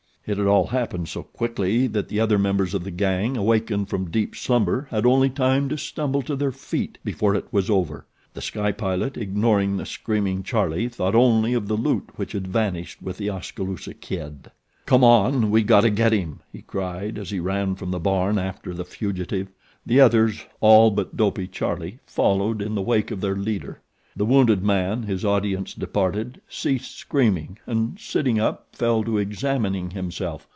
[0.23, 4.11] It had all happened so quickly that the other members of the gang, awakened from
[4.11, 8.05] deep slumber, had only time to stumble to their feet before it was over.
[8.35, 13.01] The Sky Pilot, ignoring the screaming Charlie, thought only of the loot which had vanished
[13.01, 14.51] with the Oskaloosa Kid.
[14.85, 15.49] "Come on!
[15.49, 19.47] We gotta get him," he cried, as he ran from the barn after the fugitive.
[19.87, 23.79] The others, all but Dopey Charlie, followed in the wake of their leader.
[24.13, 30.49] The wounded man, his audience departed, ceased screaming and, sitting up, fell to examining himself.